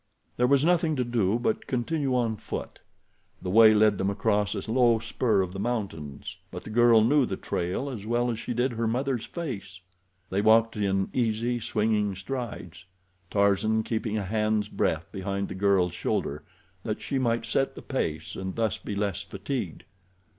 [0.35, 2.79] There was nothing to do but continue on foot.
[3.39, 7.27] The way led them across a low spur of the mountains, but the girl knew
[7.27, 9.79] the trail as well as she did her mother's face.
[10.31, 12.83] They walked in easy, swinging strides,
[13.29, 16.41] Tarzan keeping a hand's breadth behind the girl's shoulder,
[16.81, 19.83] that she might set the pace, and thus be less fatigued.